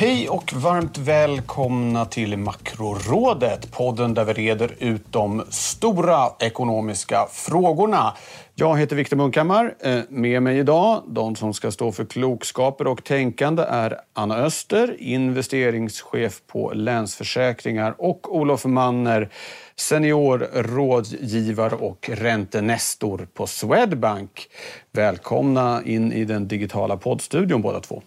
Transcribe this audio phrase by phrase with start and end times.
[0.00, 8.16] Hej och varmt välkomna till Makrorådet, podden där vi reder ut de stora ekonomiska frågorna.
[8.54, 9.74] Jag heter Viktor Munkhammar.
[9.80, 14.96] Eh, med mig idag, de som ska stå för klokskaper och tänkande är Anna Öster,
[14.98, 19.28] investeringschef på Länsförsäkringar och Olof Manner,
[19.76, 24.48] senior rådgivare och räntenestor på Swedbank.
[24.92, 28.02] Välkomna in i den digitala poddstudion båda två.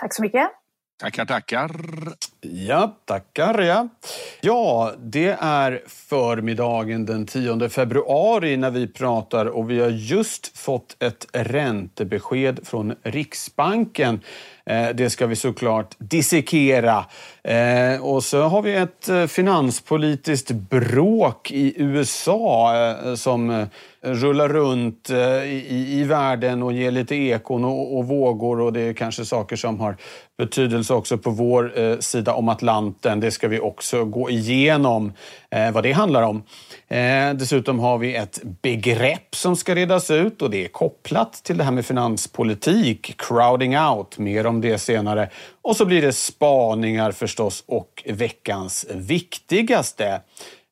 [0.00, 0.59] Tack så mycket.
[1.00, 1.70] Tackar, tackar.
[2.40, 3.62] Ja, tackar.
[3.62, 3.88] Ja.
[4.40, 10.96] ja, det är förmiddagen den 10 februari när vi pratar och vi har just fått
[11.02, 14.20] ett räntebesked från Riksbanken.
[14.64, 17.04] Eh, det ska vi såklart dissekera.
[17.42, 22.74] Eh, och så har vi ett eh, finanspolitiskt bråk i USA
[23.16, 23.66] som
[24.02, 28.80] rullar runt eh, i, i världen och ger lite ekon och, och, vågor och det
[28.80, 29.96] är kanske saker som har
[30.38, 33.20] betydelse också på vår eh, sida om Atlanten.
[33.20, 35.12] Det ska vi också gå igenom
[35.50, 36.42] eh, vad det handlar om.
[36.88, 41.58] Eh, dessutom har vi ett begrepp som ska redas ut och det är kopplat till
[41.58, 44.18] det här med finanspolitik, crowding out.
[44.18, 45.30] Mer om det senare.
[45.62, 50.20] Och så blir det spaningar förstås och veckans viktigaste.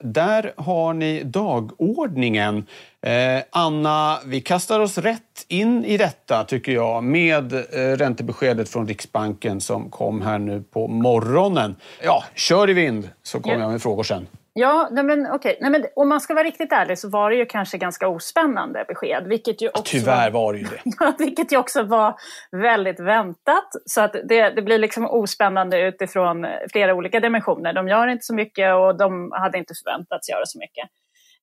[0.05, 2.67] Där har ni dagordningen.
[3.03, 8.89] Eh, Anna, vi kastar oss rätt in i detta tycker jag med eh, räntebeskedet från
[8.89, 11.77] Riksbanken som kom här nu på morgonen.
[12.03, 13.63] Ja, kör i vind så kommer ja.
[13.63, 14.27] jag med frågor sen.
[14.61, 15.59] Ja, nej men okej.
[15.61, 18.85] Nej, men om man ska vara riktigt ärlig så var det ju kanske ganska ospännande
[18.89, 19.27] besked.
[19.27, 20.65] Vilket ju också Tyvärr var det ju
[20.99, 21.15] det.
[21.19, 22.15] vilket ju också var
[22.51, 23.69] väldigt väntat.
[23.87, 27.73] Så att det, det blir liksom ospännande utifrån flera olika dimensioner.
[27.73, 30.89] De gör inte så mycket och de hade inte förväntats göra så mycket.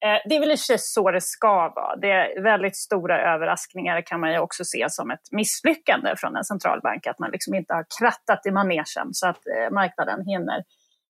[0.06, 1.96] Eh, det är väl i sig så det ska vara.
[1.96, 6.44] Det är väldigt stora överraskningar kan man ju också se som ett misslyckande från en
[6.44, 7.08] centralbank.
[7.08, 10.64] Att man liksom inte har krattat i manegen så att eh, marknaden hinner,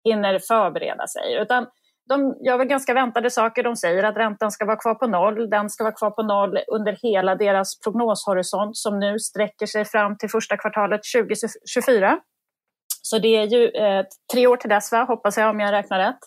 [0.04, 1.36] hinner förbereda sig.
[1.42, 1.66] Utan
[2.08, 3.62] de gör väl ganska väntade saker.
[3.62, 5.50] De säger att räntan ska vara kvar på noll.
[5.50, 10.18] Den ska vara kvar på noll under hela deras prognoshorisont som nu sträcker sig fram
[10.18, 12.20] till första kvartalet 2024.
[13.02, 15.04] Så det är ju eh, tre år till dess, va?
[15.04, 16.18] hoppas jag om jag räknar rätt.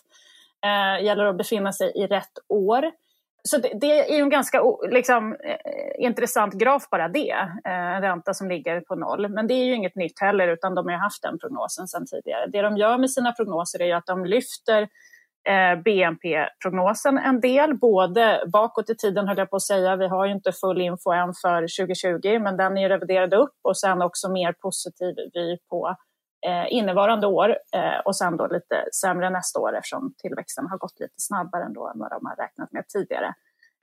[0.64, 2.90] Eh, gäller att befinna sig i rätt år.
[3.44, 7.30] Så det, det är ju en ganska liksom, eh, intressant graf bara det,
[7.64, 9.28] eh, en ränta som ligger på noll.
[9.28, 12.46] Men det är ju inget nytt heller, utan de har haft den prognosen sedan tidigare.
[12.46, 14.88] Det de gör med sina prognoser är ju att de lyfter
[15.48, 20.26] Eh, BNP-prognosen en del, både bakåt i tiden höll jag på att säga, vi har
[20.26, 24.28] ju inte full info än för 2020, men den är reviderad upp och sen också
[24.28, 25.96] mer positiv vy på
[26.46, 31.00] eh, innevarande år eh, och sen då lite sämre nästa år eftersom tillväxten har gått
[31.00, 33.34] lite snabbare än, än vad de har räknat med tidigare.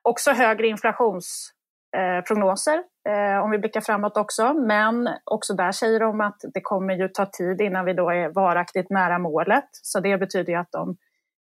[0.02, 6.22] Också högre inflationsprognoser eh, eh, om vi blickar framåt också, men också där säger de
[6.22, 10.18] att det kommer ju ta tid innan vi då är varaktigt nära målet, så det
[10.18, 10.98] betyder ju att de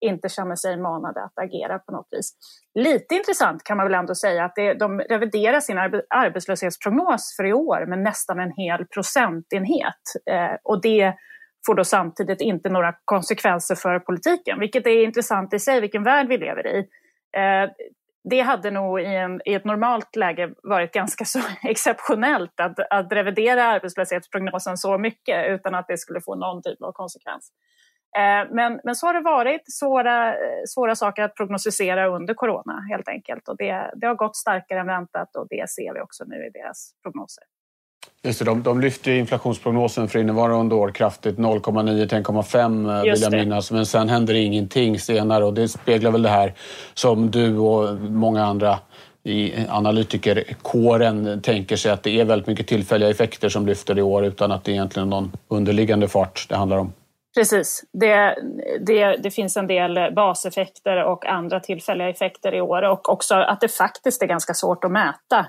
[0.03, 2.34] inte känner sig manade att agera på något vis.
[2.80, 5.78] Lite intressant kan man väl ändå säga att det, de reviderar sin
[6.09, 10.03] arbetslöshetsprognos för i år med nästan en hel procentenhet.
[10.31, 11.14] Eh, och det
[11.66, 16.28] får då samtidigt inte några konsekvenser för politiken, vilket är intressant i sig, vilken värld
[16.28, 16.78] vi lever i.
[17.38, 17.70] Eh,
[18.30, 23.12] det hade nog i, en, i, ett normalt läge varit ganska så exceptionellt att, att
[23.12, 27.52] revidera arbetslöshetsprognosen så mycket utan att det skulle få någon typ av konsekvens.
[28.16, 30.35] Eh, men, men så har det varit, svåra,
[30.68, 33.50] svåra saker att prognostisera under corona helt enkelt.
[33.50, 36.50] Och det, det har gått starkare än väntat och det ser vi också nu i
[36.50, 37.44] deras prognoser.
[38.23, 43.22] Just det, de, de lyfter inflationsprognosen för innevarande år kraftigt, 0,9 till 1,5 eh, vill
[43.22, 43.72] jag minnas.
[43.72, 46.53] Men sen händer ingenting senare och det speglar väl det här
[46.94, 48.79] som du och många andra
[49.23, 54.26] i analytikerkåren tänker sig att det är väldigt mycket tillfälliga effekter som lyfter i år
[54.26, 56.93] utan att det egentligen är någon underliggande fart det handlar om.
[57.35, 57.84] Precis.
[57.94, 58.35] Det,
[58.85, 63.62] det, det, finns en del baseffekter och andra tillfälliga effekter i år och också att
[63.62, 65.46] det faktiskt är ganska svårt att mäta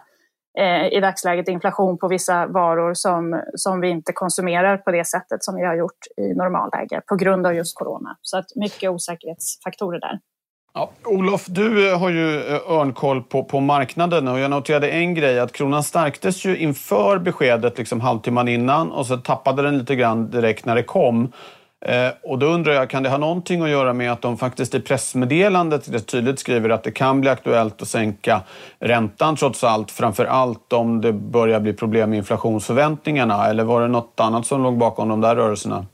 [0.59, 5.45] eh, i dagsläget inflation på vissa varor som, som vi inte konsumerar på det sättet
[5.45, 8.17] som vi har gjort i normalläge på grund av just corona.
[8.23, 10.19] Så att mycket osäkerhetsfaktorer där.
[10.75, 15.15] Ja, Olof, du eh, har ju eh, örnkoll på, på marknaden och jag noterade en
[15.15, 19.97] grej att kronan stärktes ju inför beskedet liksom halvtimman innan och så tappade den lite
[19.97, 21.33] grann direkt när det kom.
[21.85, 24.75] Eh, och då undrar jag, kan det ha någonting att göra med att de faktiskt
[24.75, 28.43] i pressmeddelandet rätt tydligt skriver att det kan bli aktuellt att sänka
[28.79, 33.47] räntan trots allt, framför allt om det börjar bli problem med inflationsförväntningarna?
[33.47, 35.87] Eller var det något annat som låg bakom de där rörelserna?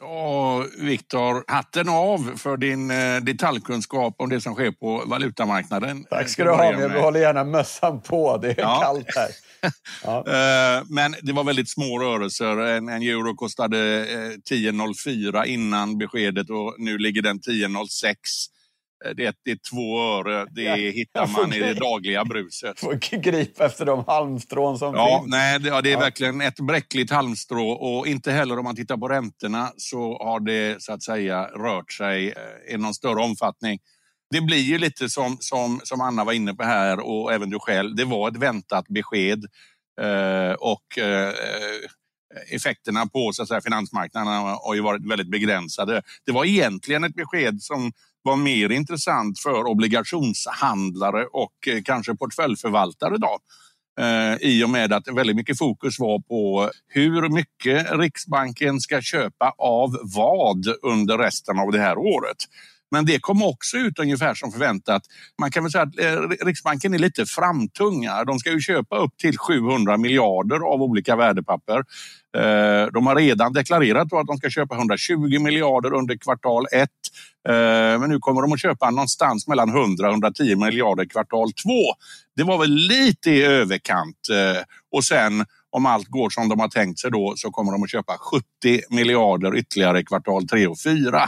[0.00, 6.04] Ja, Viktor, hatten av för din eh, detaljkunskap om det som sker på valutamarknaden.
[6.10, 8.36] Tack ska du ha, men jag behåller gärna mössan på.
[8.36, 8.80] Det är ja.
[8.82, 9.28] kallt här.
[10.04, 10.24] Ja.
[10.30, 12.56] Eh, men det var väldigt små rörelser.
[12.56, 14.04] En, en euro kostade
[14.50, 18.14] 10,04 eh, innan beskedet och nu ligger den 10,06.
[19.04, 20.46] Eh, det, det är två öre.
[20.50, 22.80] Det ja, hittar man i det dagliga bruset.
[22.80, 25.30] får gripa efter de halmstrån som ja, finns.
[25.30, 25.98] Nej, det, ja, det är ja.
[25.98, 27.70] verkligen ett bräckligt halmstrå.
[27.70, 31.92] Och inte heller om man tittar på räntorna så har det så att säga rört
[31.92, 32.34] sig
[32.68, 33.78] i någon större omfattning.
[34.30, 37.58] Det blir ju lite som, som, som Anna var inne på här och även du
[37.58, 37.96] själv.
[37.96, 39.44] Det var ett väntat besked.
[40.00, 41.32] Eh, och eh,
[42.54, 46.02] effekterna på så att säga, finansmarknaderna har ju varit väldigt begränsade.
[46.26, 47.92] Det var egentligen ett besked som
[48.22, 53.38] var mer intressant för obligationshandlare och eh, kanske portföljförvaltare då.
[54.00, 59.54] Eh, I och med att väldigt mycket fokus var på hur mycket Riksbanken ska köpa
[59.58, 62.36] av vad under resten av det här året.
[62.90, 65.02] Men det kom också ut ungefär som förväntat.
[65.40, 68.24] Man kan väl säga att eh, Riksbanken är lite framtunga.
[68.24, 71.76] De ska ju köpa upp till 700 miljarder av olika värdepapper.
[72.36, 76.88] Eh, de har redan deklarerat att de ska köpa 120 miljarder under kvartal 1.
[77.48, 77.54] Eh,
[78.00, 81.70] men nu kommer de att köpa någonstans mellan 100 och 110 miljarder kvartal 2.
[82.36, 84.16] Det var väl lite i överkant.
[84.92, 87.90] Och sen om allt går som de har tänkt sig då så kommer de att
[87.90, 91.22] köpa 70 miljarder ytterligare kvartal 3 och 4.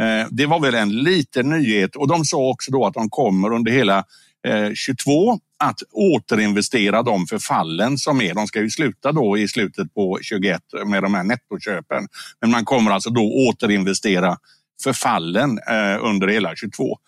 [0.00, 3.52] Eh, det var väl en liten nyhet och de sa också då att de kommer
[3.52, 4.04] under hela
[4.46, 8.34] eh, 22 att återinvestera de förfallen som är.
[8.34, 12.08] De ska ju sluta då i slutet på 21 med de här nettoköpen.
[12.40, 14.36] Men man kommer alltså då återinvestera
[14.84, 16.98] förfallen eh, under hela 22.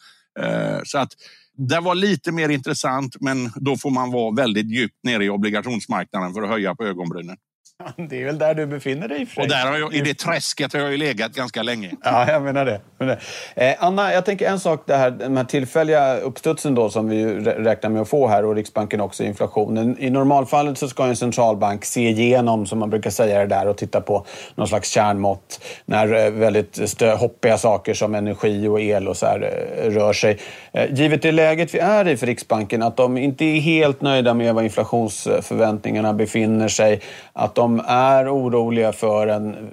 [0.40, 1.12] Eh, så att
[1.56, 6.34] det var lite mer intressant, men då får man vara väldigt djupt nere i obligationsmarknaden
[6.34, 7.36] för att höja på ögonbrynen.
[7.96, 9.26] Det är väl där du befinner dig.
[9.36, 11.90] Och där har jag, i det träsket har jag ju legat ganska länge.
[12.04, 12.80] Ja, jag menar det.
[13.54, 17.24] Eh, Anna, jag tänker en sak, det här, den här tillfälliga uppstudsen då som vi
[17.40, 19.96] räknar med att få här och Riksbanken också, inflationen.
[19.98, 23.76] I normalfallet så ska en centralbank se igenom, som man brukar säga det där, och
[23.76, 29.16] titta på någon slags kärnmått när eh, väldigt hoppiga saker som energi och el och
[29.16, 30.38] så här eh, rör sig.
[30.72, 34.34] Eh, givet det läget vi är i för Riksbanken, att de inte är helt nöjda
[34.34, 37.00] med var inflationsförväntningarna befinner sig,
[37.32, 39.70] att de är oroliga för en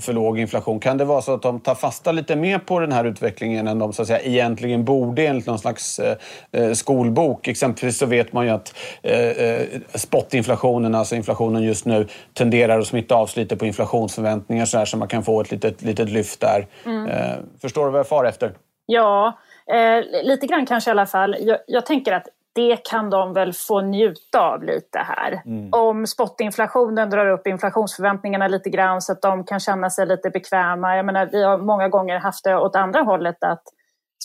[0.00, 0.80] för låg inflation.
[0.80, 3.78] Kan det vara så att de tar fasta lite mer på den här utvecklingen än
[3.78, 6.16] de så att säga, egentligen borde enligt någon slags eh,
[6.52, 7.48] eh skolbok?
[7.48, 9.62] Exempelvis så vet man ju att eh, eh,
[9.94, 14.84] spotinflationen, alltså inflationen just nu, tenderar att smitta av sig lite på inflationsförväntningar så, här,
[14.84, 16.66] så man kan få ett litet, litet lyft där.
[16.86, 17.06] Mm.
[17.06, 18.52] Eh, förstår du vad jag far efter?
[18.86, 19.38] Ja,
[19.72, 21.36] eh, lite grann kanske i alla fall.
[21.40, 25.42] Jag, jag tänker att det kan de väl få njuta av lite här.
[25.46, 25.68] Mm.
[25.72, 30.96] Om spotinflationen drar upp inflationsförväntningarna lite grann så att de kan känna sig lite bekväma.
[30.96, 33.62] Jag menar, vi har många gånger haft det åt andra hållet att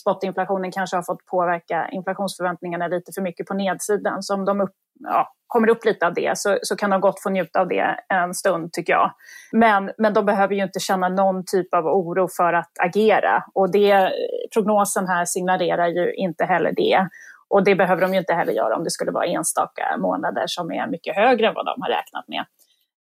[0.00, 4.22] spotinflationen kanske har fått påverka inflationsförväntningarna lite för mycket på nedsidan.
[4.22, 7.22] Så om de upp, ja, kommer upp lite av det så, så kan de gott
[7.22, 9.12] få njuta av det en stund tycker jag.
[9.52, 13.70] Men, men de behöver ju inte känna någon typ av oro för att agera och
[13.70, 14.12] det,
[14.54, 17.08] prognosen här signalerar ju inte heller det.
[17.50, 20.72] Och det behöver de ju inte heller göra om det skulle vara enstaka månader som
[20.72, 22.44] är mycket högre än vad de har räknat med.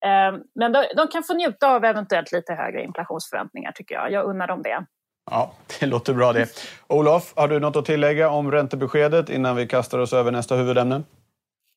[0.05, 4.11] Ehm, men de, kan få njuta av eventuellt lite högre inflationsförväntningar tycker jag.
[4.11, 4.85] Jag unnar dem det.
[5.31, 6.47] Ja, det låter bra det.
[6.87, 11.03] Olof, har du något att tillägga om räntebeskedet innan vi kastar oss över nästa huvudämne?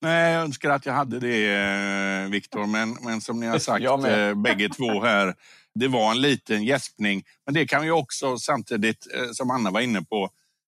[0.02, 2.66] Nej, jag önskar att jag hade det, eh, Viktor.
[2.66, 5.34] Men, men som ni har sagt eh, bägge två här,
[5.74, 7.22] det var en liten gäspning.
[7.46, 10.30] Men det kan ju också samtidigt, eh, som Anna var inne på,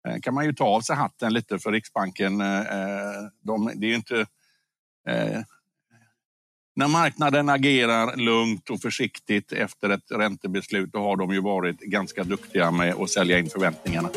[0.08, 2.42] Eh, kan man ju ta av sig hatten lite för Riksbanken.
[2.42, 4.26] Eh, eh, de, det är inte...
[6.76, 12.24] När marknaden agerar lugnt och försiktigt efter ett räntebeslut, då har de ju varit ganska
[12.24, 14.10] duktiga med att sälja in förväntningarna.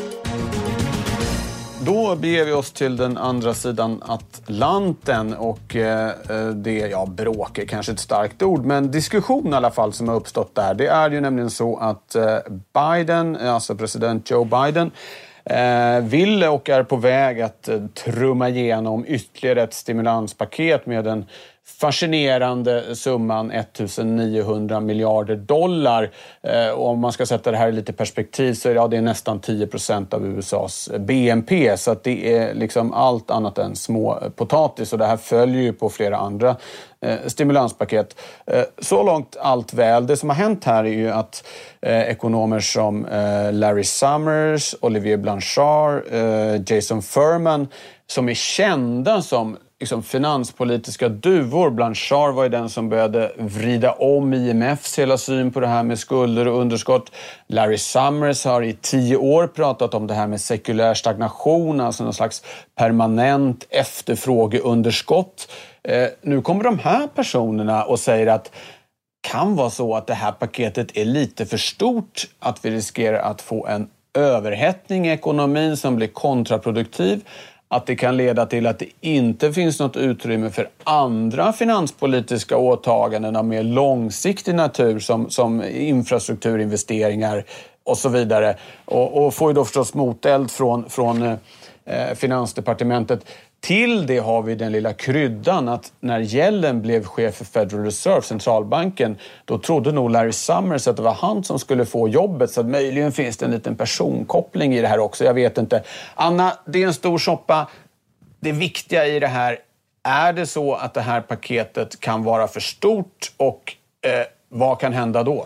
[1.85, 5.75] Då beger vi oss till den andra sidan Atlanten och
[6.55, 10.15] det, ja bråk är kanske ett starkt ord, men diskussion i alla fall som har
[10.15, 10.73] uppstått där.
[10.73, 12.15] Det är ju nämligen så att
[12.73, 14.91] Biden, alltså president Joe Biden,
[15.45, 21.25] Eh, vill och är på väg att eh, trumma igenom ytterligare ett stimulanspaket med en
[21.65, 26.11] fascinerande summan 1900 miljarder dollar.
[26.75, 28.97] Och om man ska sätta det här i lite perspektiv så är det, ja, det
[28.97, 31.77] är nästan 10 procent av USAs eh, BNP.
[31.77, 35.73] Så att det är liksom allt annat än små potatis och det här följer ju
[35.73, 36.55] på flera andra
[37.01, 38.19] eh, stimulanspaket.
[38.79, 40.07] Så långt allt väl.
[40.07, 41.47] Det som har hänt här är ju att
[41.81, 43.07] ekonomer som
[43.51, 46.03] Larry Summers, Olivier Blanchard,
[46.69, 47.67] Jason Furman
[48.07, 51.69] som är kända som liksom, finanspolitiska duvor.
[51.69, 55.99] Blanchard var ju den som började vrida om IMFs hela syn på det här med
[55.99, 57.11] skulder och underskott.
[57.47, 62.13] Larry Summers har i tio år pratat om det här med sekulär stagnation, alltså någon
[62.13, 62.43] slags
[62.75, 65.51] permanent efterfrågeunderskott.
[65.83, 68.51] Eh, nu kommer de här personerna och säger att
[69.31, 73.41] kan vara så att det här paketet är lite för stort, att vi riskerar att
[73.41, 77.21] få en överhettning i ekonomin som blir kontraproduktiv
[77.73, 83.35] att det kan leda till att det inte finns något utrymme för andra finanspolitiska åtaganden
[83.35, 87.43] av mer långsiktig natur som, som infrastrukturinvesteringar
[87.83, 88.57] och så vidare.
[88.85, 91.23] Och, och får ju då förstås moteld från, från
[91.85, 93.25] eh, Finansdepartementet.
[93.63, 98.21] Till det har vi den lilla kryddan att när Yellen blev chef för Federal Reserve,
[98.21, 102.51] centralbanken, då trodde nog Larry Summers att det var han som skulle få jobbet.
[102.51, 105.25] Så att möjligen finns det en liten personkoppling i det här också.
[105.25, 105.83] Jag vet inte.
[106.15, 107.67] Anna, det är en stor soppa.
[108.39, 109.57] Det viktiga i det här,
[110.03, 114.93] är det så att det här paketet kan vara för stort och eh, vad kan
[114.93, 115.45] hända då?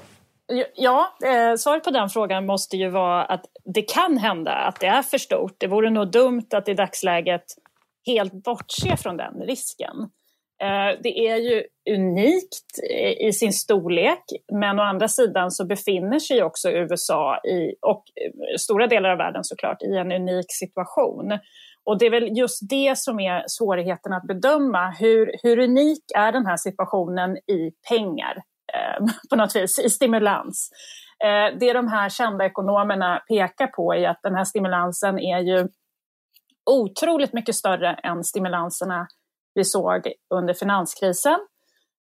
[0.75, 4.88] Ja, eh, svaret på den frågan måste ju vara att det kan hända att det
[4.88, 5.55] är för stort.
[5.57, 7.43] Det vore nog dumt att i dagsläget
[8.07, 9.95] helt bortse från den risken.
[10.61, 11.63] Eh, det är ju
[11.95, 12.79] unikt
[13.19, 14.23] i sin storlek
[14.53, 19.17] men å andra sidan så befinner sig också USA i, och eh, stora delar av
[19.17, 21.39] världen såklart i en unik situation.
[21.83, 24.91] Och det är väl just det som är svårigheten att bedöma.
[24.99, 28.37] Hur, hur unik är den här situationen i pengar
[28.73, 30.69] eh, på något vis, i stimulans?
[31.23, 35.67] Eh, det de här kända ekonomerna pekar på är att den här stimulansen är ju
[36.69, 39.07] otroligt mycket större än stimulanserna
[39.53, 41.39] vi såg under finanskrisen.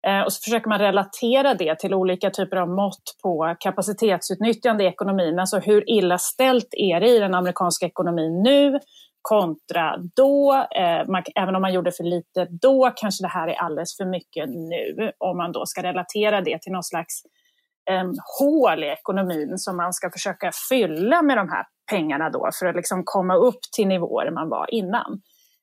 [0.06, 4.87] Eh, och så försöker man relatera det till olika typer av mått på kapacitetsutnyttjande i
[4.87, 5.38] ekonomin.
[5.38, 8.78] Alltså hur illa ställt är det i den amerikanska ekonomin nu
[9.23, 10.54] kontra då.
[10.76, 14.49] Eh, även om man gjorde för lite då kanske det här är alldeles för mycket
[14.49, 15.12] nu.
[15.18, 17.23] Om man då ska relatera det till någon slags
[17.91, 18.05] eh,
[18.38, 22.76] hål i ekonomin som man ska försöka fylla med de här pengarna då för att
[22.76, 25.21] liksom komma upp till nivåer man var innan.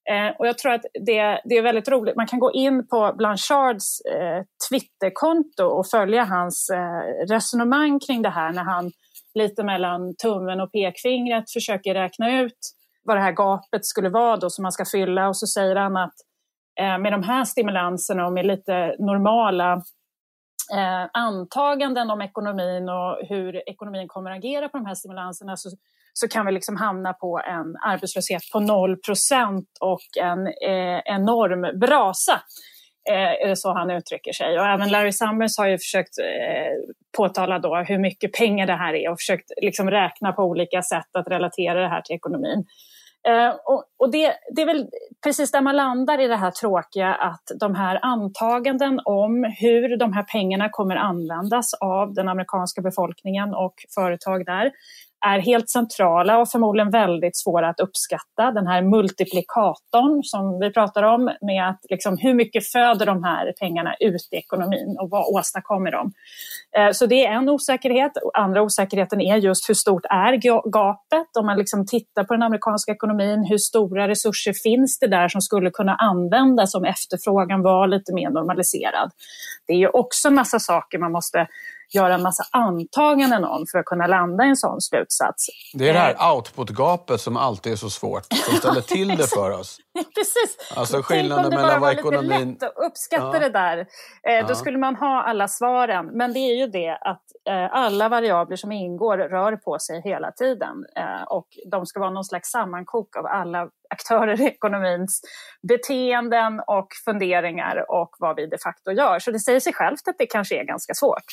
[0.09, 2.15] Eh, och jag tror att det, det, är väldigt roligt.
[2.15, 8.29] Man kan gå in på Blanchards eh, Twitterkonto och följa hans eh, resonemang kring det
[8.29, 8.91] här när han
[9.33, 12.59] lite mellan tummen och pekfingret försöker räkna ut
[13.03, 15.97] vad det här gapet skulle vara då som man ska fylla och så säger han
[15.97, 16.13] att
[16.79, 19.81] eh, med de här stimulanserna och med lite normala
[20.73, 25.69] eh, antaganden om ekonomin och hur ekonomin kommer att agera på de här stimulanserna så
[26.13, 31.79] så kan vi liksom hamna på en arbetslöshet på 0 procent och en eh, enorm
[31.79, 32.41] brasa.
[33.09, 34.59] Eh, så han uttrycker sig.
[34.59, 38.93] Och även Larry Summers har ju försökt eh, påtala då hur mycket pengar det här
[38.93, 42.65] är och försökt liksom räkna på olika sätt att relatera det här till ekonomin.
[43.27, 44.89] Eh, och, och det, det, är väl
[45.23, 50.13] precis där man landar i det här tråkiga att de här antaganden om hur de
[50.13, 54.71] här pengarna kommer användas av den amerikanska befolkningen och företag där
[55.25, 58.51] är helt centrala och förmodligen väldigt svåra att uppskatta.
[58.51, 63.53] Den här multiplikatorn som vi pratar om med att liksom, hur mycket föder de här
[63.59, 66.11] pengarna ut i ekonomin och vad åstadkommer de?
[66.77, 68.11] Eh, så det är en osäkerhet.
[68.33, 70.33] Andra osäkerheten är just hur stort är
[70.71, 71.37] gapet?
[71.39, 75.41] Om man liksom tittar på den amerikanska ekonomin, hur stora resurser finns det där som
[75.41, 79.11] skulle kunna användas om efterfrågan var lite mer normaliserad?
[79.67, 81.47] Det är ju också en massa saker man måste
[81.93, 85.45] göra en massa antaganden om för att kunna landa i en sån slutsats.
[85.73, 86.35] Det är det här eh.
[86.35, 89.77] output-gapet som alltid är så svårt, som ställer till det för oss.
[89.93, 90.57] Precis.
[90.75, 92.49] Alltså skillnaden Tänk om det bara var ekonomin...
[92.49, 93.39] lite lätt att uppskatta ja.
[93.39, 93.77] det där.
[93.77, 94.47] Eh, ja.
[94.47, 96.05] Då skulle man ha alla svaren.
[96.05, 100.31] Men det är ju det att eh, alla variabler som ingår rör på sig hela
[100.31, 100.85] tiden.
[100.97, 105.21] Eh, och de ska vara någon slags sammankok av alla aktörer i ekonomins
[105.67, 109.19] beteenden och funderingar och vad vi de facto gör.
[109.19, 111.25] Så det säger sig självt att det kanske är ganska svårt.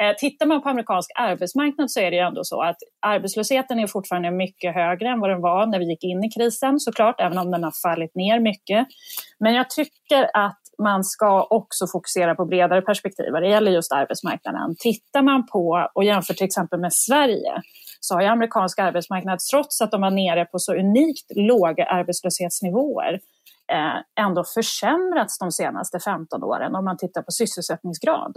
[0.00, 3.86] Eh, tittar man på amerikansk arbetsmarknad så är det ju ändå så att arbetslösheten är
[3.86, 7.38] fortfarande mycket högre än vad den var när vi gick in i krisen såklart, även
[7.38, 8.86] om den har fallit ner mycket.
[9.38, 13.92] Men jag tycker att man ska också fokusera på bredare perspektiv vad det gäller just
[13.92, 14.76] arbetsmarknaden.
[14.78, 17.62] Tittar man på och jämför till exempel med Sverige
[18.00, 23.20] så har ju amerikansk arbetsmarknad, trots att de var nere på så unikt låga arbetslöshetsnivåer,
[23.72, 28.36] eh, ändå försämrats de senaste 15 åren om man tittar på sysselsättningsgrad.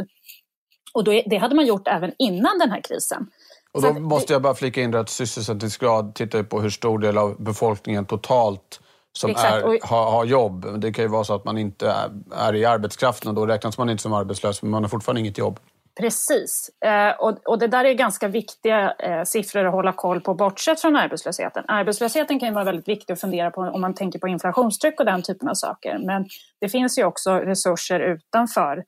[0.94, 3.28] Och då, det hade man gjort även innan den här krisen.
[3.72, 7.44] Och då måste jag bara flika in att sysselsättningsgrad tittar på hur stor del av
[7.44, 8.80] befolkningen totalt
[9.14, 10.80] som är, har, har, jobb.
[10.80, 13.78] Det kan ju vara så att man inte är, är, i arbetskraften och då räknas
[13.78, 15.60] man inte som arbetslös men man har fortfarande inget jobb.
[16.00, 16.72] Precis.
[16.86, 17.10] Eh,
[17.46, 21.64] och, det där är ganska viktiga eh, siffror att hålla koll på bortsett från arbetslösheten.
[21.68, 25.06] Arbetslösheten kan ju vara väldigt viktig att fundera på om man tänker på inflationstryck och
[25.06, 26.00] den typen av saker.
[26.06, 26.26] Men
[26.62, 28.84] det finns ju också resurser utanför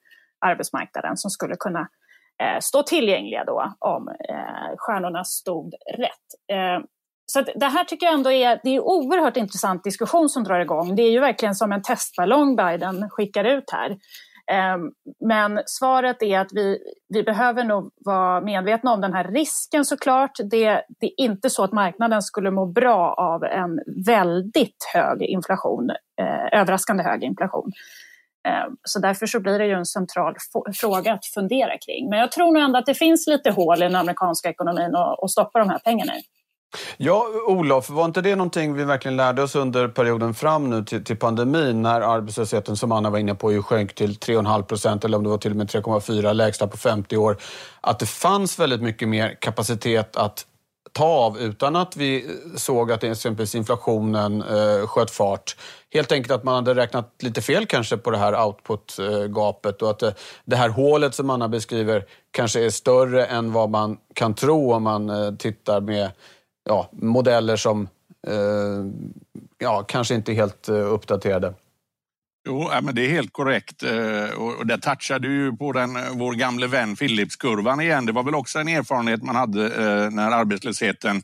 [0.45, 1.87] arbetsmarknaden som skulle kunna
[2.43, 6.51] eh, stå tillgängliga då om eh, stjärnorna stod rätt.
[6.51, 6.85] Eh,
[7.25, 10.59] så det här tycker jag ändå är, det är en oerhört intressant diskussion som drar
[10.59, 10.95] igång.
[10.95, 13.89] Det är ju verkligen som en testballong Biden skickar ut här.
[14.51, 14.77] Eh,
[15.27, 20.31] men svaret är att vi, vi behöver nog vara medvetna om den här risken såklart.
[20.51, 25.89] Det, det är inte så att marknaden skulle må bra av en väldigt hög inflation,
[26.21, 27.71] eh, överraskande hög inflation.
[28.45, 30.35] Ehm, så därför så blir det ju en central
[30.73, 32.09] fråga att fundera kring.
[32.09, 35.31] Men jag tror nog ändå att det finns lite hål i den amerikanska ekonomin att
[35.31, 36.21] stoppa de här pengarna i.
[36.97, 41.03] Ja, Olof, var inte det någonting vi verkligen lärde oss under perioden fram nu till,
[41.03, 45.17] till pandemin när arbetslösheten, som Anna var inne på, ju sjönk till 3,5 procent eller
[45.17, 47.37] om det var till och med 3,4, lägsta på 50 år.
[47.81, 50.45] Att det fanns väldigt mycket mer kapacitet att
[50.95, 55.55] ta av utan att vi eh, såg att exempelvis inflationen eh, sköt fart.
[55.93, 59.99] Helt enkelt att man hade räknat lite fel kanske på det här output-gapet och att
[59.99, 60.13] det,
[60.45, 64.83] det här hålet som Anna beskriver kanske är större än vad man kan tro om
[64.83, 66.11] man eh, tittar med
[66.63, 67.87] ja, modeller som
[68.27, 68.85] eh,
[69.57, 71.53] ja, kanske inte är helt eh, uppdaterade.
[72.47, 73.83] Jo, men det är helt korrekt.
[73.83, 78.05] Eh, och där touchade du på den, eh, vår gamle vän Philipskurvan igen.
[78.05, 81.21] Det var väl också en erfarenhet man hade eh, när arbetslösheten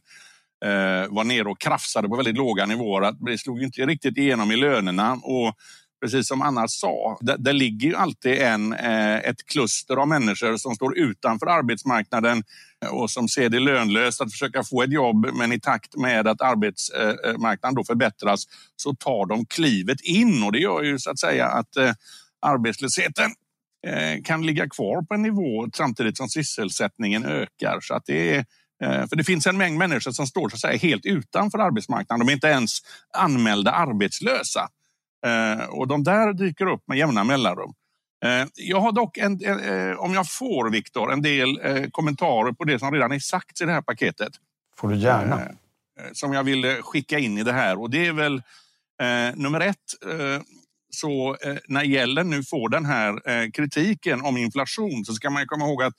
[1.10, 3.14] var nere och krafsade på väldigt låga nivåer.
[3.26, 5.14] Det slog inte riktigt igenom i lönerna.
[5.14, 5.54] Och
[6.02, 10.76] precis som Anna sa, det, det ligger ju alltid en, ett kluster av människor som
[10.76, 12.44] står utanför arbetsmarknaden
[12.90, 16.42] och som ser det lönlöst att försöka få ett jobb men i takt med att
[16.42, 18.44] arbetsmarknaden då förbättras
[18.76, 21.94] så tar de klivet in och det gör ju så att säga att eh,
[22.42, 23.32] arbetslösheten
[23.88, 27.80] eh, kan ligga kvar på en nivå samtidigt som sysselsättningen ökar.
[27.82, 28.46] Så att det är,
[28.84, 32.26] eh, för det finns en mängd människor som står så att säga, helt utanför arbetsmarknaden.
[32.26, 32.80] De är inte ens
[33.18, 34.70] anmälda arbetslösa.
[35.70, 37.74] Och de där dyker upp med jämna mellanrum.
[38.24, 42.64] Eh, jag har dock, en, eh, om jag får Viktor, en del eh, kommentarer på
[42.64, 44.34] det som redan är sagt i det här paketet.
[44.78, 45.42] får du gärna.
[46.14, 47.80] Som jag vill skicka in i det här.
[47.82, 48.42] Och det är väl
[49.36, 49.78] nummer ett.
[50.94, 55.84] Så när Yellen nu får den här kritiken om inflation så ska man komma ihåg
[55.84, 55.94] att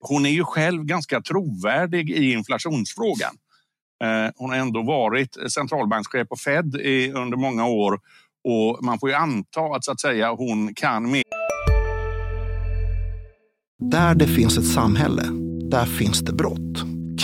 [0.00, 3.36] hon är ju själv ganska trovärdig i inflationsfrågan.
[4.36, 6.74] Hon har ändå varit centralbankschef på Fed
[7.14, 8.00] under många år
[8.44, 11.43] och man får ju anta att, så att säga, hon kan mer
[13.78, 15.22] där det finns ett samhälle,
[15.70, 16.93] där finns det brott.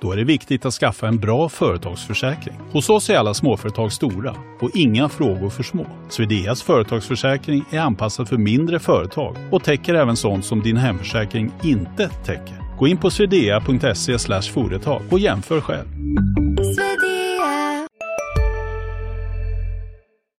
[0.00, 2.54] Då är det viktigt att skaffa en bra företagsförsäkring.
[2.72, 5.86] Hos oss är alla småföretag stora och inga frågor för små.
[6.08, 12.08] Swedeas företagsförsäkring är anpassad för mindre företag och täcker även sånt som din hemförsäkring inte
[12.08, 12.76] täcker.
[12.78, 14.18] Gå in på swedea.se
[14.52, 15.88] företag och jämför själv.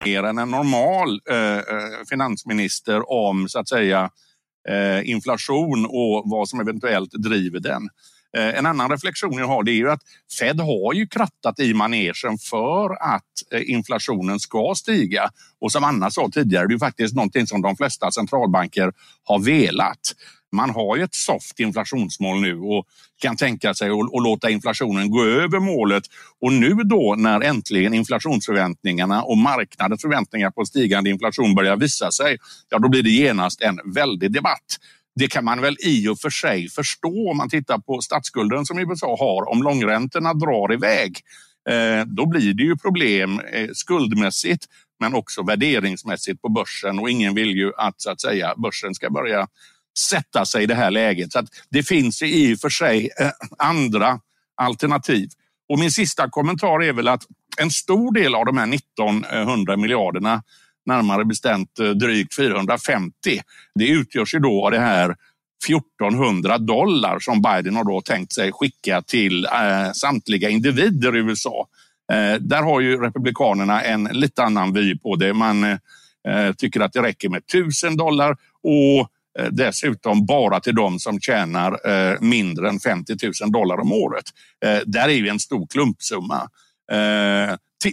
[0.04, 1.62] Mer än en normal eh, eh,
[2.10, 4.10] finansminister om så att säga
[4.68, 7.88] eh, inflation och vad som eventuellt driver den.
[8.36, 10.02] Eh, en annan reflektion jag har det är ju att
[10.38, 15.30] Fed har ju krattat i manegen för att eh, inflationen ska stiga.
[15.60, 18.92] Och som Anna sa tidigare, det är faktiskt någonting som de flesta centralbanker
[19.24, 20.14] har velat.
[20.52, 22.86] Man har ju ett soft inflationsmål nu och
[23.22, 26.04] kan tänka sig att låta inflationen gå över målet.
[26.40, 32.38] Och nu då när äntligen inflationsförväntningarna och marknadens förväntningar på stigande inflation börjar visa sig,
[32.68, 34.78] ja då blir det genast en väldig debatt.
[35.14, 38.78] Det kan man väl i och för sig förstå om man tittar på statsskulden som
[38.78, 39.50] USA har.
[39.50, 41.20] Om långräntorna drar iväg,
[41.70, 44.64] eh, då blir det ju problem eh, skuldmässigt
[45.00, 49.10] men också värderingsmässigt på börsen och ingen vill ju att, så att säga, börsen ska
[49.10, 49.48] börja
[49.98, 51.32] sätta sig i det här läget.
[51.32, 54.20] Så att det finns i och för sig eh, andra
[54.56, 55.28] alternativ.
[55.68, 57.22] Och min sista kommentar är väl att
[57.58, 60.42] en stor del av de här 1900 miljarderna
[60.90, 63.12] närmare bestämt eh, drygt 450.
[63.74, 65.16] Det utgörs ju då av det här
[65.68, 71.66] 1400 dollar som Biden har då tänkt sig skicka till eh, samtliga individer i USA.
[72.12, 75.32] Eh, där har ju Republikanerna en lite annan vy på det.
[75.32, 80.98] Man eh, tycker att det räcker med 1000 dollar och eh, dessutom bara till de
[80.98, 84.24] som tjänar eh, mindre än 50 000 dollar om året.
[84.86, 86.48] Där är ju en stor klumpsumma.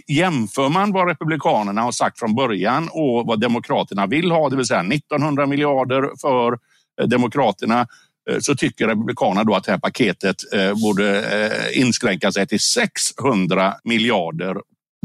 [0.06, 4.66] Jämför man vad Republikanerna har sagt från början och vad Demokraterna vill ha, det vill
[4.66, 6.58] säga 1900 miljarder för
[7.00, 7.86] eh, Demokraterna,
[8.30, 13.74] eh, så tycker Republikanerna då att det här paketet eh, borde inskränka sig till 600
[13.84, 14.56] miljarder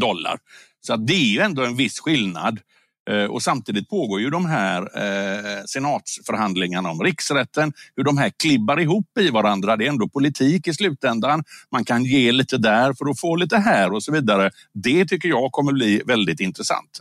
[0.01, 0.39] dollar.
[0.81, 2.59] Så det är ju ändå en viss skillnad.
[3.09, 8.79] Eh, och samtidigt pågår ju de här eh, senatsförhandlingarna om riksrätten, hur de här klibbar
[8.79, 9.77] ihop i varandra.
[9.77, 11.43] Det är ändå politik i slutändan.
[11.71, 14.51] Man kan ge lite där för att få lite här och så vidare.
[14.73, 16.99] Det tycker jag kommer bli väldigt intressant.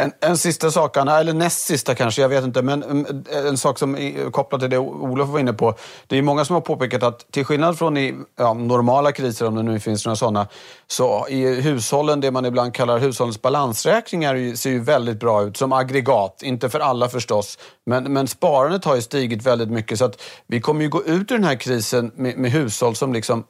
[0.00, 3.56] En, en sista sak, Anna, eller näst sista kanske, jag vet inte, men en, en
[3.56, 5.74] sak som är kopplad till det Olof var inne på.
[6.06, 9.54] Det är många som har påpekat att till skillnad från i ja, normala kriser, om
[9.54, 10.46] det nu finns några sådana,
[10.86, 15.72] så i hushållen, det man ibland kallar hushållens balansräkningar, ser ju väldigt bra ut som
[15.72, 16.42] aggregat.
[16.42, 19.98] Inte för alla förstås, men, men sparandet har ju stigit väldigt mycket.
[19.98, 23.12] Så att vi kommer ju gå ut ur den här krisen med, med hushåll som
[23.12, 23.44] liksom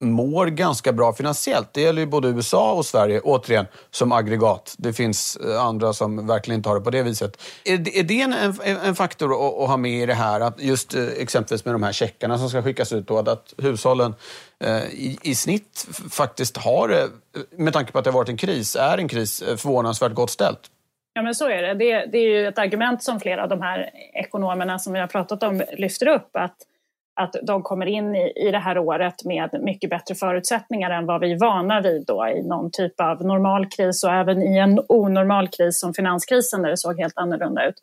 [0.00, 1.72] mår ganska bra finansiellt.
[1.72, 4.74] Det gäller ju både USA och Sverige, återigen, som aggregat.
[4.78, 7.42] Det finns eh, andra som verkligen inte har det på det viset.
[7.64, 10.40] Är, det en, en, en faktor att, att, ha med i det här?
[10.40, 14.14] Att just eh, exempelvis med de här checkarna som ska skickas ut då, att hushållen
[14.64, 17.04] eh, i, i snitt faktiskt har, eh,
[17.58, 20.60] med tanke på att det har varit en kris, är en kris, förvånansvärt gott ställt.
[21.12, 21.74] Ja, men så är det.
[21.74, 22.06] det.
[22.12, 25.42] Det är ju ett argument som flera av de här ekonomerna som vi har pratat
[25.42, 26.30] om lyfter upp.
[26.32, 26.56] att
[27.16, 31.20] att de kommer in i, i det här året med mycket bättre förutsättningar än vad
[31.20, 34.80] vi är vana vid då i någon typ av normal kris och även i en
[34.88, 37.74] onormal kris som finanskrisen där det såg helt annorlunda ut.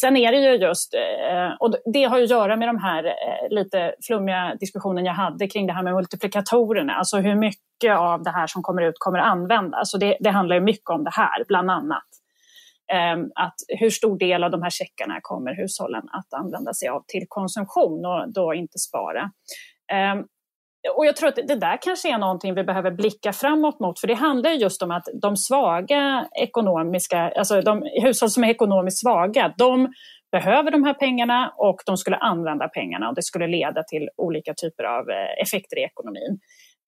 [0.00, 3.04] Sen är det ju just, eh, och det har ju att göra med de här
[3.04, 8.22] eh, lite flummiga diskussionen jag hade kring det här med multiplikatorerna, alltså hur mycket av
[8.22, 9.90] det här som kommer ut kommer användas.
[9.90, 12.04] Så det, det handlar ju mycket om det här, bland annat.
[12.92, 17.04] Ehm, att hur stor del av de här checkarna kommer hushållen att använda sig av
[17.06, 19.30] till konsumtion och då inte spara.
[19.92, 20.18] Ehm,
[20.96, 24.06] och jag tror att det där kanske är någonting vi behöver blicka framåt mot, för
[24.06, 29.54] det handlar just om att de svaga ekonomiska, alltså de hushåll som är ekonomiskt svaga,
[29.58, 29.92] de
[30.32, 34.54] behöver de här pengarna och de skulle använda pengarna och det skulle leda till olika
[34.54, 36.38] typer av eh, effekter i ekonomin.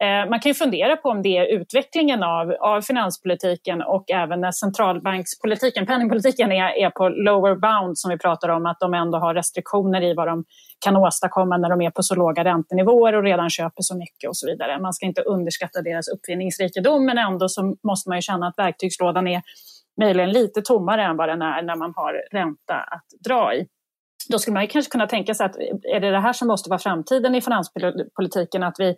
[0.03, 4.41] Eh, man kan ju fundera på om det är utvecklingen av, av finanspolitiken och även
[4.41, 9.19] när centralbankspolitiken, penningpolitiken är, är på lower bound som vi pratar om, att de ändå
[9.19, 10.45] har restriktioner i vad de
[10.85, 14.37] kan åstadkomma när de är på så låga räntenivåer och redan köper så mycket och
[14.37, 14.79] så vidare.
[14.79, 19.27] Man ska inte underskatta deras uppfinningsrikedom men ändå så måste man ju känna att verktygslådan
[19.27, 19.43] är
[20.01, 23.67] möjligen lite tommare än vad den är när man har ränta att dra i
[24.29, 26.79] då skulle man kanske kunna tänka sig att är det det här som måste vara
[26.79, 28.97] framtiden i finanspolitiken, att vi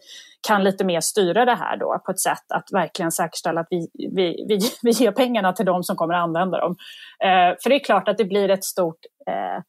[0.49, 3.89] kan lite mer styra det här då på ett sätt att verkligen säkerställa att vi,
[4.17, 6.77] vi, vi, vi ger pengarna till de som kommer att använda dem.
[7.25, 9.63] Eh, för det är klart att det blir ett stort eh,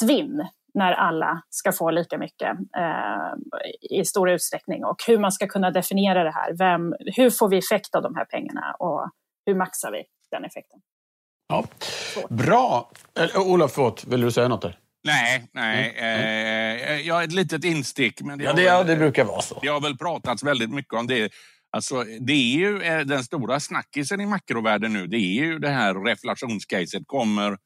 [0.00, 5.46] svinn när alla ska få lika mycket eh, i stor utsträckning och hur man ska
[5.46, 6.52] kunna definiera det här.
[6.58, 9.10] Vem, hur får vi effekt av de här pengarna och
[9.46, 10.80] hur maxar vi den effekten?
[11.48, 11.64] Ja.
[12.28, 12.90] Bra!
[13.18, 14.78] Eh, Olof, förlåt, vill du säga något där?
[15.04, 15.94] Nej, nej.
[15.96, 17.00] Mm.
[17.00, 18.20] Eh, jag ett litet instick.
[18.20, 19.58] Men det, ja, det, ja, det brukar vara så.
[19.62, 21.32] Det har väl pratats väldigt mycket om det.
[21.70, 25.06] Alltså, det är ju eh, den stora snackisen i makrovärlden nu.
[25.06, 27.02] Det är ju det här reflationscaset.
[27.06, 27.56] Kommer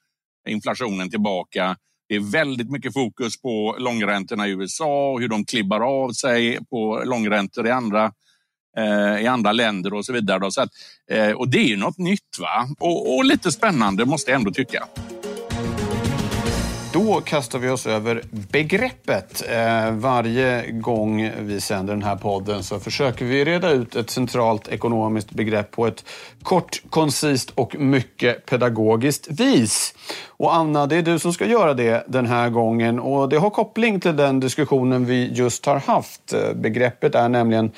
[0.49, 1.77] inflationen tillbaka?
[2.09, 6.59] Det är väldigt mycket fokus på långräntorna i USA och hur de klibbar av sig
[6.71, 8.13] på långräntor i andra,
[8.79, 10.51] eh, i andra länder och så vidare.
[10.51, 10.71] Så att,
[11.11, 12.69] eh, och det är ju något nytt va?
[12.79, 14.89] Och, och lite spännande måste jag ändå tycka.
[16.93, 19.45] Då kastar vi oss över begreppet.
[19.49, 24.69] Eh, varje gång vi sänder den här podden så försöker vi reda ut ett centralt
[24.69, 26.05] ekonomiskt begrepp på ett
[26.43, 29.95] kort, koncist och mycket pedagogiskt vis.
[30.27, 33.51] Och Anna, det är du som ska göra det den här gången och det har
[33.51, 36.33] koppling till den diskussionen vi just har haft.
[36.33, 37.73] Eh, begreppet är nämligen,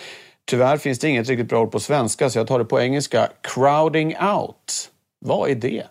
[0.46, 3.29] tyvärr finns det inget riktigt bra ord på svenska så jag tar det på engelska,
[3.55, 4.90] crowding out.
[5.20, 5.85] Vad är det?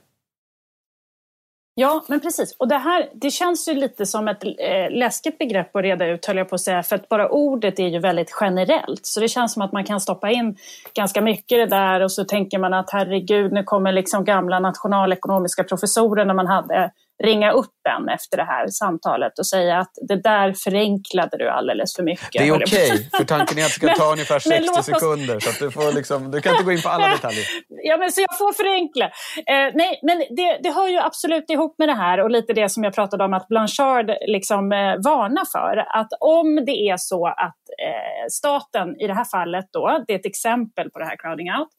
[1.81, 2.55] Ja, men precis.
[2.57, 6.25] Och det här det känns ju lite som ett eh, läskigt begrepp att reda ut,
[6.25, 6.83] höll jag på att säga.
[6.83, 9.05] För att bara ordet är ju väldigt generellt.
[9.05, 10.57] Så det känns som att man kan stoppa in
[10.93, 15.63] ganska mycket det där och så tänker man att herregud, nu kommer liksom gamla nationalekonomiska
[15.63, 16.91] professorer när man hade
[17.23, 21.95] ringa upp en efter det här samtalet och säga att det där förenklade du alldeles
[21.95, 22.31] för mycket.
[22.31, 24.85] Det är okej, okay, för tanken är att det ska ta ungefär 60 oss...
[24.85, 25.39] sekunder.
[25.39, 27.45] Så du, får liksom, du kan inte gå in på alla detaljer.
[27.67, 29.05] Ja, men så jag får förenkla.
[29.35, 32.69] Eh, nej, men det, det hör ju absolut ihop med det här och lite det
[32.69, 35.77] som jag pratade om att Blanchard liksom, eh, varnar för.
[35.99, 40.19] Att om det är så att eh, staten i det här fallet då, det är
[40.19, 41.69] ett exempel på det här crowding out,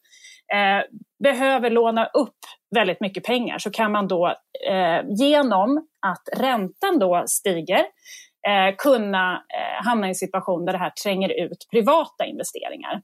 [0.53, 0.83] eh,
[1.23, 2.37] behöver låna upp
[2.75, 4.27] väldigt mycket pengar så kan man då
[4.69, 7.79] eh, genom att räntan då stiger
[8.47, 13.01] eh, kunna eh, hamna i en situation där det här tränger ut privata investeringar.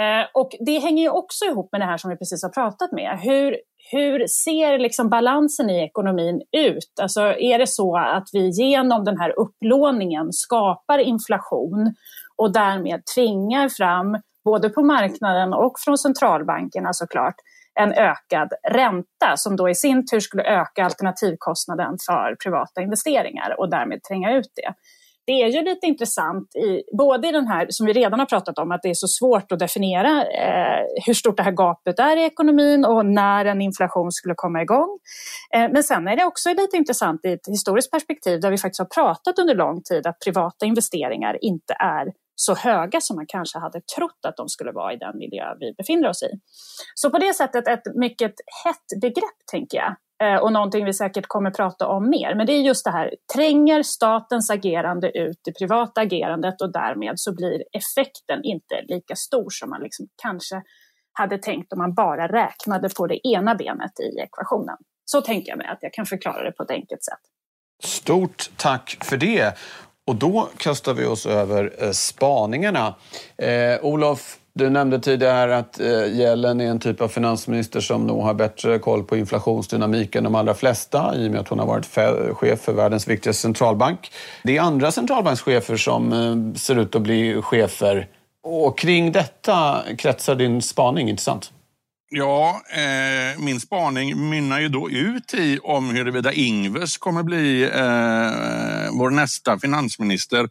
[0.00, 2.92] Eh, och det hänger ju också ihop med det här som vi precis har pratat
[2.92, 3.18] med.
[3.22, 3.56] Hur,
[3.90, 6.92] hur ser liksom balansen i ekonomin ut?
[7.02, 11.94] Alltså är det så att vi genom den här upplåningen skapar inflation
[12.36, 17.34] och därmed tvingar fram både på marknaden och från centralbankerna såklart,
[17.80, 23.70] en ökad ränta som då i sin tur skulle öka alternativkostnaden för privata investeringar och
[23.70, 24.74] därmed tränga ut det.
[25.26, 28.58] Det är ju lite intressant, i, både i den här som vi redan har pratat
[28.58, 32.16] om, att det är så svårt att definiera eh, hur stort det här gapet är
[32.16, 34.98] i ekonomin och när en inflation skulle komma igång.
[35.54, 38.78] Eh, men sen är det också lite intressant i ett historiskt perspektiv där vi faktiskt
[38.78, 43.58] har pratat under lång tid att privata investeringar inte är så höga som man kanske
[43.58, 46.30] hade trott att de skulle vara i den miljö vi befinner oss i.
[46.94, 49.94] Så på det sättet ett mycket hett begrepp, tänker jag.
[50.22, 52.34] Eh, och någonting vi säkert kommer prata om mer.
[52.34, 57.14] Men det är just det här, tränger statens agerande ut det privata agerandet och därmed
[57.16, 60.62] så blir effekten inte lika stor som man liksom kanske
[61.12, 64.76] hade tänkt om man bara räknade på det ena benet i ekvationen.
[65.04, 67.20] Så tänker jag mig att jag kan förklara det på ett enkelt sätt.
[67.84, 69.54] Stort tack för det.
[70.06, 72.94] Och då kastar vi oss över eh, spaningarna.
[73.38, 78.22] Eh, Olof, du nämnde tidigare att eh, Yellen är en typ av finansminister som nog
[78.22, 81.66] har bättre koll på inflationsdynamiken än de allra flesta i och med att hon har
[81.66, 81.86] varit
[82.36, 84.12] chef för världens viktigaste centralbank.
[84.42, 88.08] Det är andra centralbankschefer som eh, ser ut att bli chefer.
[88.44, 91.52] Och kring detta kretsar din spaning, inte sant?
[92.10, 98.98] Ja, eh, min spaning mynnar ju då ut i om huruvida Ingves kommer bli eh,
[98.98, 100.48] vår nästa finansminister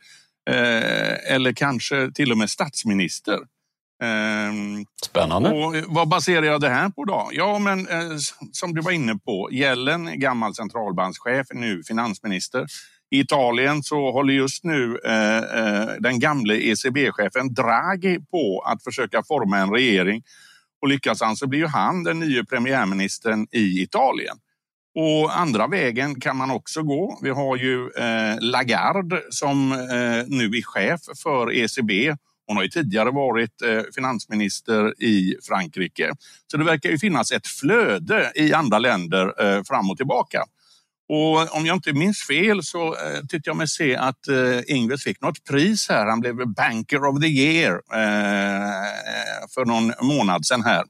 [0.50, 3.40] eh, eller kanske till och med statsminister.
[4.04, 4.54] Eh,
[5.06, 5.50] Spännande.
[5.50, 7.30] Och vad baserar jag det här på då?
[7.32, 8.18] Ja, men eh,
[8.52, 12.66] som du var inne på, Gällen, gammal centralbankschef, nu finansminister.
[13.12, 19.58] I Italien så håller just nu eh, den gamle ECB-chefen Draghi på att försöka forma
[19.58, 20.24] en regering
[20.84, 24.38] och lyckas han så blir ju han den nya premiärministern i Italien.
[24.96, 27.20] Och andra vägen kan man också gå.
[27.22, 32.16] Vi har ju eh, Lagarde som eh, nu är chef för ECB.
[32.48, 36.12] Hon har ju tidigare varit eh, finansminister i Frankrike.
[36.52, 40.44] Så det verkar ju finnas ett flöde i andra länder eh, fram och tillbaka.
[41.16, 45.04] Och om jag inte minns fel så eh, tyckte jag mig se att eh, Ingves
[45.04, 46.06] fick något pris här.
[46.06, 50.84] Han blev Banker of the Year eh, för någon månad sedan här.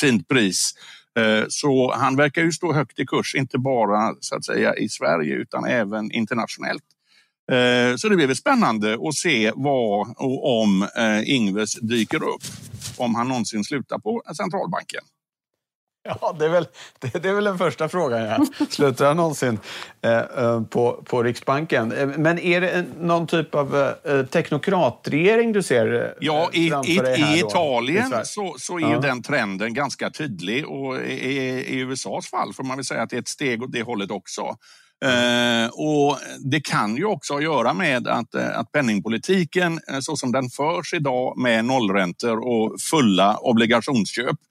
[0.00, 0.74] Fint pris.
[1.18, 4.88] Eh, så han verkar ju stå högt i kurs, inte bara så att säga i
[4.88, 6.84] Sverige utan även internationellt.
[7.52, 12.42] Eh, så det blir väl spännande att se vad och om eh, Ingves dyker upp.
[12.96, 15.02] Om han någonsin slutar på centralbanken.
[16.02, 16.66] Ja, det är, väl,
[17.00, 18.22] det, är väl den första frågan.
[18.22, 18.66] Ja.
[18.70, 19.58] Slutar han någonsin
[20.02, 21.92] eh, eh, på, på Riksbanken?
[21.92, 27.00] Eh, men är det någon typ av eh, teknokratregering du ser eh, Ja, i, i,
[27.16, 29.00] i Italien i så, så är ja.
[29.00, 31.12] den trenden ganska tydlig och i,
[31.68, 34.10] i, USAs fall får man väl säga att det är ett steg åt det hållet
[34.10, 34.42] också.
[35.04, 36.18] Eh, och
[36.50, 40.94] det kan ju också ha att göra med att, att penningpolitiken så som den förs
[40.94, 44.49] idag med nollräntor och fulla obligationsköp Eh,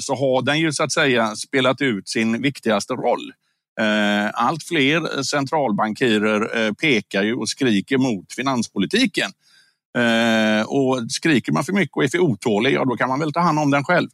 [0.00, 3.32] så har den ju så att säga spelat ut sin viktigaste roll.
[3.80, 9.30] Eh, allt fler centralbankirer eh, pekar ju och skriker mot finanspolitiken.
[10.66, 13.40] Och skriker man för mycket och är för otålig, ja då kan man väl ta
[13.40, 14.08] hand om den själv.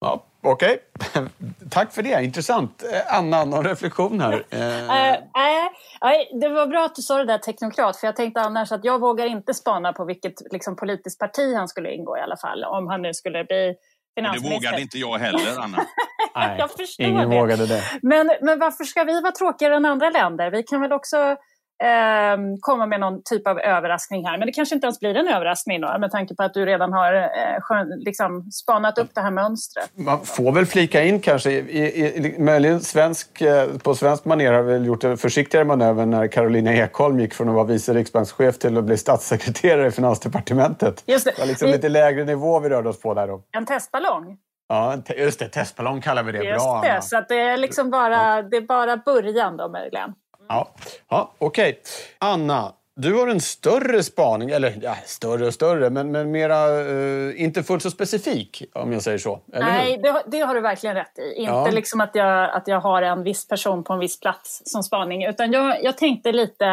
[0.00, 1.28] Ja, Okej, okay.
[1.70, 2.24] tack för det.
[2.24, 2.84] Intressant.
[3.06, 4.44] Anna, någon reflektion här?
[4.50, 8.72] Äh, äh, det var bra att du sa det där teknokrat, för jag tänkte annars
[8.72, 12.36] att jag vågar inte spana på vilket liksom, politiskt parti han skulle ingå i alla
[12.36, 13.74] fall, om han nu skulle bli.
[14.22, 15.78] Det vågade inte jag heller, Anna.
[16.34, 17.36] Nej, jag förstår ingen det.
[17.36, 17.82] vågade det.
[18.02, 20.50] Men, men varför ska vi vara tråkigare än andra länder?
[20.50, 21.36] Vi kan väl också
[21.82, 24.38] eh, komma med någon typ av överraskning här.
[24.38, 26.92] Men det kanske inte ens blir en överraskning då, med tanke på att du redan
[26.92, 29.90] har eh, liksom spanat upp det här mönstret.
[29.94, 34.62] Man får väl flika in kanske, i, i, möjligen svensk, eh, på svensk manér har
[34.62, 38.78] vi gjort en försiktigare manöver när Carolina Ekholm gick från att vara vice riksbankschef till
[38.78, 41.04] att bli statssekreterare i Finansdepartementet.
[41.06, 41.30] Just det.
[41.36, 43.28] det var liksom vi, lite lägre nivå vi rörde oss på där.
[43.28, 43.42] Då.
[43.56, 44.38] En testballong?
[44.68, 45.48] Ja, just det.
[45.48, 46.44] Testballong kallar vi det.
[46.44, 47.00] Just Bra, det, Anna.
[47.00, 50.14] så att det är liksom bara, det är bara början då möjligen.
[50.48, 50.68] Ja,
[51.08, 51.80] ja okej.
[52.18, 57.42] Anna, du har en större spaning, eller ja, större och större, men, men mera, eh,
[57.42, 59.40] inte fullt så specifik om jag säger så.
[59.46, 61.32] Nej, det, har- det har du verkligen rätt i.
[61.34, 61.68] Inte Ja.
[61.70, 65.24] liksom att jag, att jag har en viss person på en viss plats som spaning.
[65.26, 66.66] Utan jag, jag tänkte lite,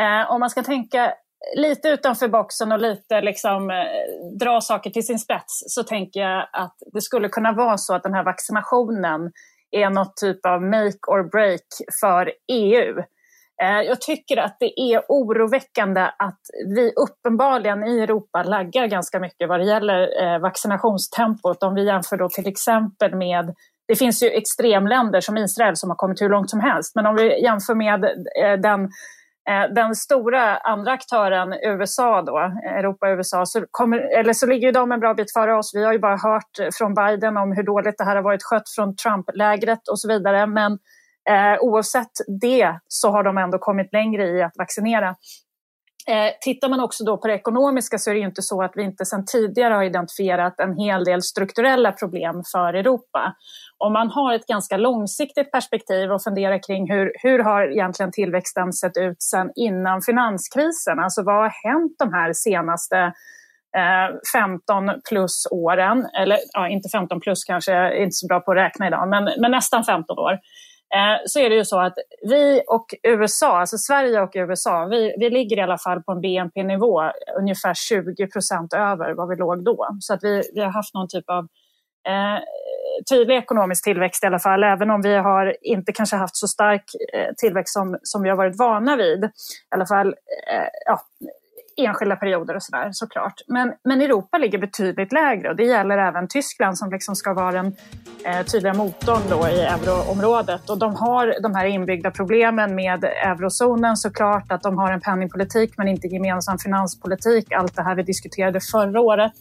[0.00, 1.14] eh, om man ska tänka
[1.56, 3.76] lite utanför boxen och lite liksom, eh,
[4.40, 8.02] dra saker till sin spets så tänker jag att det skulle kunna vara så att
[8.02, 9.32] den här vaccinationen
[9.72, 11.66] är något typ av make or break
[12.00, 12.98] för EU.
[13.62, 16.40] Eh, jag tycker att det är oroväckande att
[16.74, 21.62] vi uppenbarligen i Europa laggar ganska mycket vad det gäller eh, vaccinationstempot.
[21.62, 23.54] Om vi jämför då till exempel med
[23.88, 26.94] det finns ju extremländer som Israel som har kommit hur långt som helst.
[26.94, 28.90] Men om vi jämför med eh, den,
[29.50, 32.38] Eh, den stora andra aktören USA då,
[32.78, 35.74] Europa och USA, så, kommer, eller så ligger de en bra bit före oss.
[35.74, 38.68] Vi har ju bara hört från Biden om hur dåligt det här har varit skött
[38.76, 40.46] från Trump-lägret och så vidare.
[40.46, 40.78] Men
[41.30, 45.16] Eh, oavsett det så har de ändå kommit längre i att vaccinera.
[46.06, 48.72] Eh, tittar man också då på det ekonomiska så är det ju inte så att
[48.74, 53.34] vi inte sedan tidigare har identifierat en hel del strukturella problem för Europa.
[53.78, 58.72] Om man har ett ganska långsiktigt perspektiv och funderar kring hur, hur har egentligen tillväxten
[58.72, 60.98] sett ut sedan innan finanskrisen?
[60.98, 62.96] Alltså vad har hänt de här senaste
[63.76, 66.06] eh, 15 plus åren?
[66.18, 69.08] Eller ja, inte 15 plus kanske, jag är inte så bra på att räkna idag,
[69.08, 70.38] men, men nästan 15 år
[70.96, 75.14] Eh, så är det ju så att vi och USA, alltså Sverige och USA, vi,
[75.18, 77.02] vi ligger i alla fall på en BNP-nivå
[77.38, 79.88] ungefär 20 procent över vad vi låg då.
[80.00, 81.44] Så att vi, vi har haft någon typ av
[82.08, 82.42] eh,
[83.10, 86.84] tydlig ekonomisk tillväxt i alla fall, även om vi har inte kanske haft så stark
[87.12, 89.24] eh, tillväxt som, som vi har varit vana vid.
[89.24, 89.28] I
[89.70, 90.08] alla fall
[90.52, 91.00] eh, ja,
[91.76, 93.34] enskilda perioder och sådär såklart.
[93.46, 97.52] Men, men Europa ligger betydligt lägre och det gäller även Tyskland som liksom ska vara
[97.52, 97.76] den
[98.24, 100.70] eh, tydliga motorn då i euroområdet.
[100.70, 105.74] Och de har de här inbyggda problemen med eurozonen såklart, att de har en penningpolitik
[105.76, 107.52] men inte gemensam finanspolitik.
[107.52, 109.32] Allt det här vi diskuterade förra året.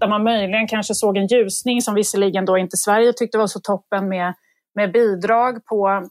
[0.00, 3.60] Där man möjligen kanske såg en ljusning som visserligen då inte Sverige tyckte var så
[3.60, 4.34] toppen med,
[4.74, 6.08] med bidrag på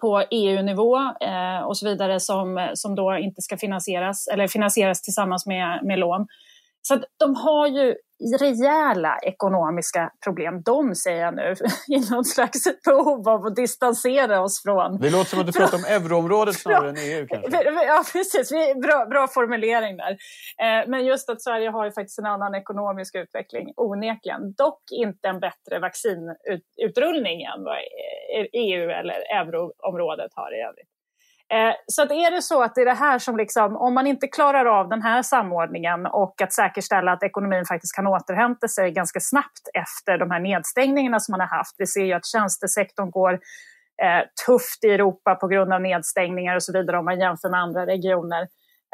[0.00, 5.46] på EU-nivå eh, och så vidare som, som då inte ska finansieras eller finansieras tillsammans
[5.46, 6.26] med, med lån.
[6.82, 7.94] Så att de har ju
[8.40, 10.62] rejäla ekonomiska problem.
[10.62, 11.54] De säger jag nu
[11.96, 14.98] i någon slags behov av att distansera oss från.
[15.00, 17.70] Det låter som att du pratar om euroområdet snarare än EU kanske.
[17.86, 18.50] Ja, precis.
[18.82, 20.10] Bra, bra formulering där.
[20.10, 24.52] Eh, Men just att Sverige har ju faktiskt en annan ekonomisk utveckling, onekligen.
[24.52, 27.76] Dock inte en bättre vaccinutrullning än vad
[28.52, 30.99] EU eller euroområdet har i övrigt.
[31.54, 34.06] Eh, Så att är det så att det är det här som liksom, om man
[34.06, 38.90] inte klarar av den här samordningen och att säkerställa att ekonomin faktiskt kan återhämta sig
[38.90, 41.74] ganska snabbt efter de här nedstängningarna som man har haft.
[41.78, 43.32] Vi ser ju att tjänstesektorn går
[44.02, 47.60] eh, tufft i Europa på grund av nedstängningar och så vidare om man jämför med
[47.60, 48.42] andra regioner.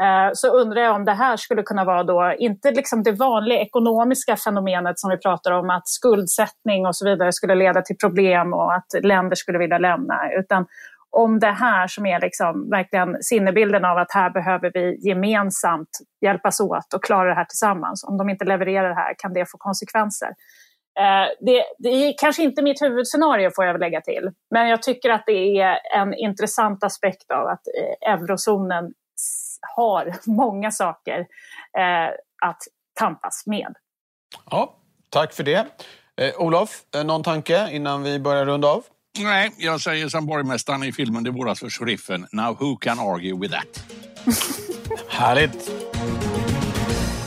[0.02, 3.60] Eh, så undrar jag om det här skulle kunna vara då, inte liksom det vanliga
[3.60, 8.54] ekonomiska fenomenet som vi pratar om, att skuldsättning och så vidare skulle leda till problem
[8.54, 10.66] och att länder skulle vilja lämna, utan
[11.10, 15.88] om det här som är liksom verkligen sinnebilden av att här behöver vi gemensamt
[16.20, 18.04] hjälpas åt och klara det här tillsammans.
[18.04, 20.28] Om de inte levererar det här kan det få konsekvenser.
[20.98, 24.82] Eh, det, det är kanske inte mitt huvudscenario får jag väl lägga till, men jag
[24.82, 27.62] tycker att det är en intressant aspekt av att
[28.02, 28.92] eh, eurozonen
[29.76, 31.18] har många saker
[31.78, 32.62] eh, att
[32.94, 33.74] tampas med.
[34.50, 34.76] Ja,
[35.10, 35.66] tack för det.
[36.16, 38.84] Eh, Olof, någon tanke innan vi börjar runda av?
[39.18, 42.26] Nej, jag säger som borgmästaren i filmen Det våras alltså för sheriffen.
[42.32, 43.84] Now who can argue with that?
[45.08, 45.70] Härligt!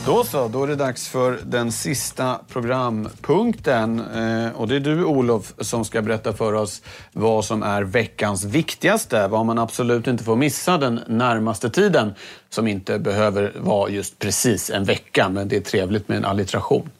[0.06, 4.00] Då så, då är det dags för den sista programpunkten.
[4.00, 8.44] Eh, och det är du, Olof, som ska berätta för oss vad som är veckans
[8.44, 9.28] viktigaste.
[9.28, 12.14] Vad man absolut inte får missa den närmaste tiden.
[12.48, 16.90] Som inte behöver vara just precis en vecka, men det är trevligt med en allitteration.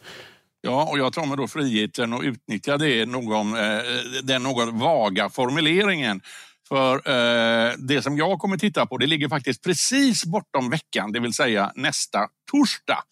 [0.61, 3.81] Ja, och jag tar mig då friheten att utnyttja det, någon, eh,
[4.23, 6.21] den något vaga formuleringen.
[6.67, 11.19] För eh, det som jag kommer titta på, det ligger faktiskt precis bortom veckan, det
[11.19, 13.03] vill säga nästa torsdag.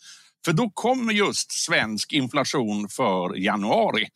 [0.46, 4.08] För då kommer just svensk inflation för januari.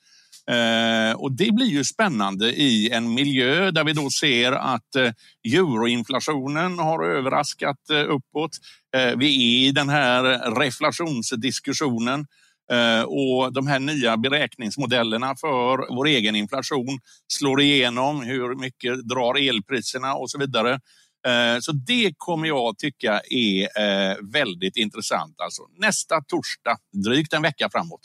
[0.48, 5.12] Eh, och det blir ju spännande i en miljö där vi då ser att eh,
[5.54, 8.52] euroinflationen har överraskat eh, uppåt.
[8.96, 10.24] Eh, vi är i den här
[10.60, 12.28] reflationsdiskussionen.
[12.72, 18.22] Eh, och de här nya beräkningsmodellerna för vår egen inflation slår igenom.
[18.22, 20.80] Hur mycket drar elpriserna och så vidare.
[21.28, 25.36] Eh, så det kommer jag tycka är eh, väldigt intressant.
[25.42, 28.02] Alltså nästa torsdag, drygt en vecka framåt.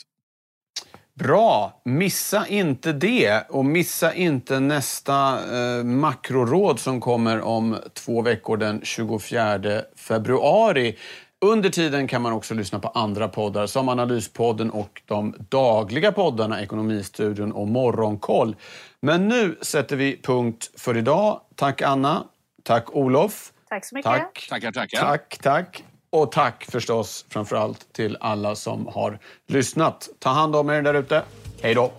[1.19, 1.81] Bra!
[1.85, 8.81] Missa inte det och missa inte nästa eh, makroråd som kommer om två veckor den
[8.83, 10.95] 24 februari.
[11.45, 16.61] Under tiden kan man också lyssna på andra poddar som Analyspodden och de dagliga poddarna
[16.61, 18.55] Ekonomistudion och Morgonkoll.
[18.99, 21.41] Men nu sätter vi punkt för idag.
[21.55, 22.23] Tack Anna.
[22.63, 23.53] Tack Olof.
[23.69, 24.11] Tack så mycket.
[24.11, 24.47] Tack.
[24.49, 24.99] Tackar, tackar.
[24.99, 25.83] Tack, tack.
[26.09, 30.09] Och tack förstås framför allt till alla som har lyssnat.
[30.19, 31.23] Ta hand om er där ute.
[31.61, 31.91] Hej då!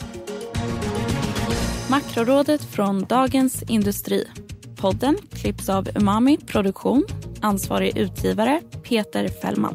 [1.91, 4.29] Makrorådet från Dagens Industri.
[4.81, 7.05] Podden klipps av Umami Produktion.
[7.41, 9.75] Ansvarig utgivare Peter Fällman.